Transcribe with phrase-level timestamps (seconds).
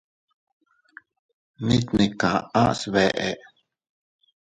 [1.65, 3.29] Mit ne kaʼa sbeʼe.